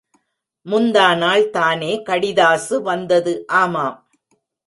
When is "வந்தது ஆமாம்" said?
2.81-3.97